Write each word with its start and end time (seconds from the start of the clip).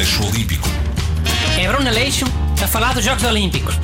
Aleixo 0.00 0.26
Olímpico. 0.26 0.66
É 1.60 1.68
Bruno 1.68 1.86
Aleixo 1.86 2.24
a 2.64 2.66
falar 2.66 2.94
dos 2.94 3.04
Jogos 3.04 3.22
Olímpicos. 3.22 3.74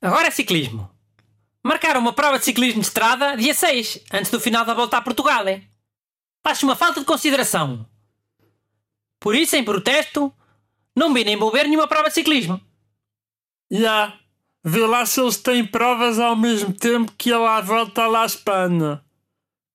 Agora 0.00 0.28
é 0.28 0.30
ciclismo. 0.30 0.88
Marcaram 1.60 1.98
uma 1.98 2.12
prova 2.12 2.38
de 2.38 2.44
ciclismo 2.44 2.80
de 2.80 2.86
estrada 2.86 3.36
dia 3.36 3.52
6, 3.52 4.04
antes 4.12 4.30
do 4.30 4.38
final 4.38 4.64
da 4.64 4.72
volta 4.72 4.98
a 4.98 5.02
Portugal. 5.02 5.48
é? 5.48 5.64
Acho 6.44 6.64
uma 6.64 6.76
falta 6.76 7.00
de 7.00 7.06
consideração. 7.06 7.84
Por 9.18 9.34
isso, 9.34 9.56
em 9.56 9.64
protesto, 9.64 10.32
não 10.94 11.12
vi 11.12 11.24
nem 11.24 11.34
envolver 11.34 11.64
nenhuma 11.64 11.88
prova 11.88 12.10
de 12.10 12.14
ciclismo. 12.14 12.60
Já. 13.68 14.16
Vê 14.62 14.86
lá 14.86 15.04
se 15.04 15.20
eles 15.20 15.36
têm 15.36 15.66
provas 15.66 16.20
ao 16.20 16.36
mesmo 16.36 16.72
tempo 16.72 17.10
que 17.18 17.30
ele 17.30 17.44
à 17.44 17.60
volta 17.60 18.06
lá 18.06 18.22
à 18.22 18.26
Espanha. 18.26 19.02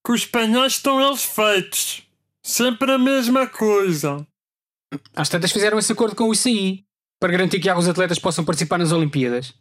Com 0.02 0.14
os 0.14 0.22
espanhóis 0.22 0.76
estão 0.76 1.06
eles 1.06 1.26
feitos. 1.26 2.03
Sempre 2.46 2.92
a 2.92 2.98
mesma 2.98 3.48
coisa. 3.48 4.28
Às 5.16 5.30
tantas 5.30 5.52
fizeram 5.52 5.80
esse 5.80 5.92
acordo 5.92 6.16
com 6.16 6.26
o 6.26 6.34
ICI 6.34 6.86
para 7.20 7.32
garantir 7.32 7.60
que 7.60 7.70
alguns 7.70 7.88
atletas 7.88 8.20
possam 8.20 8.44
participar 8.44 8.78
nas 8.78 8.92
Olimpíadas. 8.92 9.54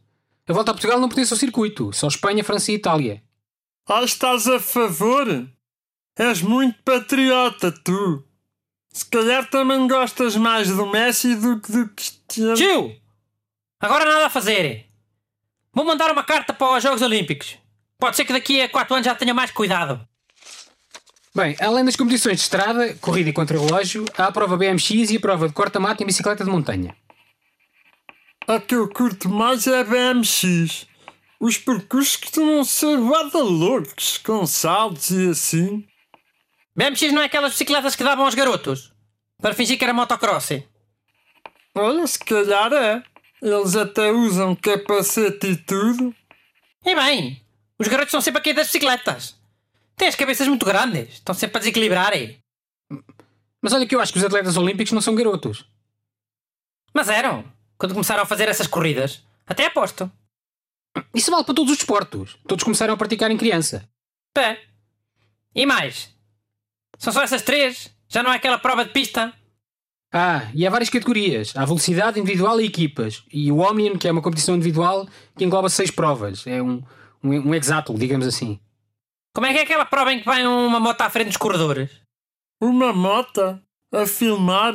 A 0.48 0.52
volta 0.52 0.72
a 0.72 0.74
Portugal 0.74 0.98
não 0.98 1.08
pertence 1.08 1.32
ao 1.32 1.38
circuito, 1.38 1.92
só 1.92 2.08
Espanha, 2.08 2.42
França 2.42 2.72
e 2.72 2.74
Itália. 2.74 3.22
Ah, 3.88 4.02
estás 4.02 4.48
a 4.48 4.58
favor? 4.58 5.48
És 6.18 6.42
muito 6.42 6.82
patriota, 6.82 7.70
tu. 7.70 8.24
Se 8.92 9.06
calhar 9.06 9.48
também 9.48 9.86
gostas 9.86 10.36
mais 10.36 10.68
do 10.68 10.86
Messi 10.86 11.36
do 11.36 11.60
que 11.60 11.72
do 11.72 11.88
Cristiano. 11.88 12.56
Tio! 12.56 13.00
Agora 13.80 14.04
nada 14.04 14.26
a 14.26 14.30
fazer. 14.30 14.86
Vou 15.72 15.84
mandar 15.84 16.10
uma 16.10 16.24
carta 16.24 16.52
para 16.52 16.76
os 16.76 16.82
Jogos 16.82 17.00
Olímpicos. 17.00 17.56
Pode 17.98 18.16
ser 18.16 18.24
que 18.24 18.32
daqui 18.32 18.60
a 18.60 18.68
4 18.68 18.94
anos 18.94 19.06
já 19.06 19.14
tenha 19.14 19.32
mais 19.32 19.52
cuidado. 19.52 20.06
Bem, 21.34 21.56
além 21.60 21.82
das 21.82 21.96
competições 21.96 22.36
de 22.36 22.42
estrada, 22.42 22.94
corrida 22.96 23.30
e 23.30 23.32
contra-relógio, 23.32 24.04
há 24.18 24.26
a 24.26 24.32
prova 24.32 24.54
BMX 24.54 25.10
e 25.10 25.16
a 25.16 25.20
prova 25.20 25.48
de 25.48 25.54
corta-mato 25.54 26.02
em 26.02 26.06
bicicleta 26.06 26.44
de 26.44 26.50
montanha. 26.50 26.94
A 28.46 28.60
que 28.60 28.74
eu 28.74 28.86
curto 28.86 29.30
mais 29.30 29.66
é 29.66 29.80
a 29.80 29.84
BMX. 29.84 30.86
Os 31.40 31.56
percursos 31.56 32.16
costumam 32.16 32.62
ser 32.64 32.98
guarda 32.98 33.38
loucos, 33.38 34.18
com 34.18 34.46
saltos 34.46 35.10
e 35.10 35.30
assim. 35.30 35.86
BMX 36.76 37.12
não 37.12 37.22
é 37.22 37.24
aquelas 37.24 37.52
bicicletas 37.52 37.96
que 37.96 38.04
davam 38.04 38.26
aos 38.26 38.34
garotos? 38.34 38.92
Para 39.40 39.54
fingir 39.54 39.78
que 39.78 39.84
era 39.84 39.94
motocross. 39.94 40.50
Olha, 41.74 42.06
se 42.06 42.18
calhar 42.18 42.70
é. 42.74 43.02
Eles 43.40 43.74
até 43.74 44.12
usam 44.12 44.54
capacete 44.54 45.46
e 45.46 45.56
tudo. 45.56 46.14
E 46.84 46.94
bem, 46.94 47.42
os 47.78 47.88
garotos 47.88 48.10
estão 48.10 48.20
sempre 48.20 48.40
a 48.40 48.44
cair 48.44 48.54
das 48.54 48.66
bicicletas. 48.66 49.41
Têm 50.02 50.08
as 50.08 50.16
cabeças 50.16 50.48
muito 50.48 50.66
grandes, 50.66 51.12
estão 51.12 51.32
sempre 51.32 51.58
a 51.58 51.60
desequilibrar. 51.60 52.12
é? 52.12 52.34
Mas 53.62 53.72
olha 53.72 53.86
que 53.86 53.94
eu 53.94 54.00
acho 54.00 54.12
que 54.12 54.18
os 54.18 54.24
atletas 54.24 54.56
olímpicos 54.56 54.90
não 54.90 55.00
são 55.00 55.14
garotos. 55.14 55.64
Mas 56.92 57.08
eram, 57.08 57.44
quando 57.78 57.92
começaram 57.92 58.24
a 58.24 58.26
fazer 58.26 58.48
essas 58.48 58.66
corridas. 58.66 59.22
Até 59.46 59.66
aposto. 59.66 60.10
Isso 61.14 61.30
vale 61.30 61.44
para 61.44 61.54
todos 61.54 61.70
os 61.70 61.78
desportos. 61.78 62.36
Todos 62.48 62.64
começaram 62.64 62.94
a 62.94 62.96
praticar 62.96 63.30
em 63.30 63.36
criança. 63.36 63.88
Pé. 64.34 64.64
E 65.54 65.64
mais? 65.64 66.12
São 66.98 67.12
só 67.12 67.22
essas 67.22 67.42
três? 67.42 67.88
Já 68.08 68.24
não 68.24 68.32
é 68.32 68.36
aquela 68.38 68.58
prova 68.58 68.84
de 68.84 68.90
pista? 68.90 69.32
Ah, 70.12 70.50
e 70.52 70.66
há 70.66 70.70
várias 70.70 70.90
categorias. 70.90 71.52
Há 71.56 71.64
velocidade 71.64 72.18
individual 72.18 72.60
e 72.60 72.64
equipas. 72.64 73.22
E 73.32 73.52
o 73.52 73.58
Omnium, 73.58 73.96
que 73.96 74.08
é 74.08 74.10
uma 74.10 74.20
competição 74.20 74.56
individual 74.56 75.06
que 75.36 75.44
engloba 75.44 75.68
seis 75.68 75.92
provas. 75.92 76.44
É 76.44 76.60
um, 76.60 76.82
um, 77.22 77.50
um 77.50 77.54
hexátlo, 77.54 77.96
digamos 77.96 78.26
assim. 78.26 78.58
Como 79.34 79.46
é 79.46 79.52
que 79.52 79.60
é 79.60 79.62
aquela 79.62 79.86
prova 79.86 80.12
em 80.12 80.20
que 80.20 80.26
vai 80.26 80.44
uma 80.46 80.78
moto 80.78 81.00
à 81.00 81.08
frente 81.08 81.28
dos 81.28 81.38
corredores? 81.38 81.90
Uma 82.60 82.92
mota 82.92 83.62
a 83.90 84.06
filmar. 84.06 84.74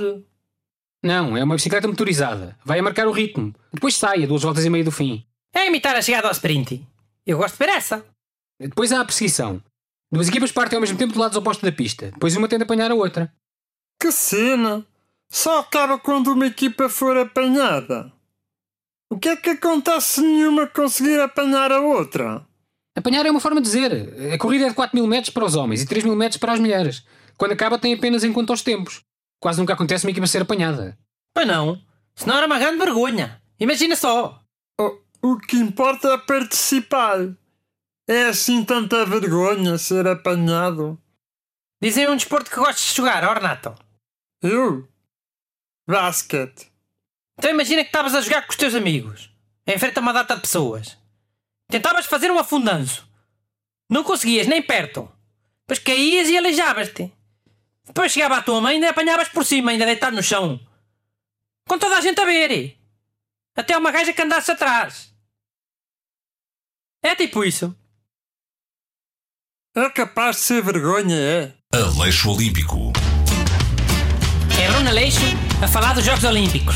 Não, 1.03 1.37
é 1.37 1.43
uma 1.43 1.55
bicicleta 1.55 1.87
motorizada. 1.87 2.57
Vai 2.65 2.79
a 2.79 2.83
marcar 2.83 3.07
o 3.07 3.11
ritmo. 3.11 3.53
Depois 3.71 3.95
sai 3.95 4.23
a 4.23 4.27
duas 4.27 4.41
voltas 4.41 4.65
e 4.65 4.69
meia 4.69 4.83
do 4.83 4.91
fim. 4.91 5.23
É 5.53 5.67
imitar 5.67 5.95
a 5.95 6.01
chegada 6.01 6.27
ao 6.27 6.33
sprint. 6.33 6.83
Eu 7.25 7.37
gosto 7.37 7.53
de 7.53 7.65
ver 7.65 7.69
essa. 7.73 8.03
Depois 8.59 8.91
há 8.91 9.01
a 9.01 9.05
perseguição. 9.05 9.61
Duas 10.11 10.27
equipas 10.27 10.51
partem 10.51 10.77
ao 10.77 10.81
mesmo 10.81 10.97
tempo 10.97 11.13
de 11.13 11.19
lados 11.19 11.37
opostos 11.37 11.63
da 11.69 11.75
pista. 11.75 12.09
Depois 12.11 12.35
uma 12.35 12.47
tenta 12.47 12.63
apanhar 12.63 12.89
a 12.89 12.95
outra. 12.95 13.31
Que 13.99 14.11
cena! 14.11 14.85
Só 15.29 15.59
acaba 15.59 15.99
quando 15.99 16.31
uma 16.31 16.47
equipa 16.47 16.89
for 16.89 17.15
apanhada. 17.17 18.11
O 19.09 19.19
que 19.19 19.29
é 19.29 19.35
que 19.35 19.51
acontece 19.51 20.15
se 20.15 20.21
nenhuma 20.21 20.65
conseguir 20.65 21.19
apanhar 21.19 21.71
a 21.71 21.81
outra? 21.81 22.46
Apanhar 22.97 23.27
é 23.27 23.29
uma 23.29 23.39
forma 23.39 23.61
de 23.61 23.67
dizer. 23.67 24.33
A 24.33 24.39
corrida 24.39 24.65
é 24.65 24.69
de 24.69 24.73
4 24.73 24.97
mil 24.97 25.05
metros 25.05 25.29
para 25.29 25.45
os 25.45 25.53
homens 25.53 25.83
e 25.83 25.85
3 25.85 26.03
mil 26.03 26.15
metros 26.15 26.39
para 26.39 26.53
as 26.53 26.59
mulheres. 26.59 27.05
Quando 27.37 27.51
acaba 27.51 27.77
tem 27.77 27.93
apenas 27.93 28.23
em 28.23 28.33
conta 28.33 28.53
os 28.53 28.63
tempos. 28.63 29.01
Quase 29.39 29.59
nunca 29.59 29.73
acontece 29.73 30.03
uma 30.03 30.09
equipa 30.09 30.25
ser 30.25 30.41
apanhada. 30.41 30.97
Pois 31.31 31.45
não. 31.45 31.79
Senão 32.15 32.37
era 32.37 32.47
uma 32.47 32.57
grande 32.57 32.79
vergonha. 32.79 33.39
Imagina 33.59 33.95
só. 33.95 34.41
O, 34.81 34.99
o 35.21 35.37
que 35.37 35.57
importa 35.57 36.07
é 36.07 36.17
participar. 36.17 37.19
É 38.09 38.23
assim 38.23 38.65
tanta 38.65 39.05
vergonha 39.05 39.77
ser 39.77 40.07
apanhado. 40.07 40.99
Dizem 41.79 42.09
um 42.09 42.15
desporto 42.15 42.49
que 42.49 42.57
gostes 42.57 42.89
de 42.89 42.95
jogar, 42.95 43.23
ó 43.23 43.33
Renato. 43.33 43.75
Eu? 44.41 44.87
Basquete. 45.87 46.71
Então 47.37 47.51
imagina 47.51 47.83
que 47.83 47.89
estavas 47.89 48.15
a 48.15 48.21
jogar 48.21 48.41
com 48.41 48.49
os 48.49 48.57
teus 48.57 48.73
amigos. 48.73 49.29
Em 49.67 49.77
frente 49.77 49.99
a 49.99 50.01
uma 50.01 50.13
data 50.13 50.33
de 50.33 50.41
pessoas. 50.41 50.97
Tentavas 51.69 52.05
fazer 52.05 52.31
um 52.31 52.39
afundanço. 52.39 53.07
Não 53.89 54.03
conseguias 54.03 54.47
nem 54.47 54.61
perto. 54.61 55.11
Depois 55.61 55.79
caías 55.79 56.29
e 56.29 56.37
aleijavas-te. 56.37 57.13
Depois 57.85 58.11
chegava 58.11 58.37
a 58.37 58.41
tua 58.41 58.61
mãe 58.61 58.73
e 58.73 58.75
ainda 58.75 58.89
apanhavas 58.89 59.29
por 59.29 59.45
cima, 59.45 59.71
ainda 59.71 59.85
deitado 59.85 60.15
no 60.15 60.23
chão. 60.23 60.59
Com 61.67 61.77
toda 61.77 61.97
a 61.97 62.01
gente 62.01 62.19
a 62.19 62.25
ver. 62.25 62.77
Até 63.55 63.77
uma 63.77 63.91
gaja 63.91 64.13
que 64.13 64.21
andasse 64.21 64.51
atrás. 64.51 65.13
É 67.03 67.15
tipo 67.15 67.43
isso. 67.43 67.75
É 69.75 69.89
capaz 69.89 70.37
de 70.37 70.41
ser 70.43 70.63
vergonha, 70.63 71.15
é? 71.15 71.53
Aleixo 71.73 72.31
Olímpico. 72.31 72.91
É 74.59 74.71
Bruno 74.71 74.89
Aleixo 74.89 75.21
a 75.63 75.67
falar 75.67 75.93
dos 75.93 76.03
Jogos 76.03 76.23
Olímpicos. 76.23 76.75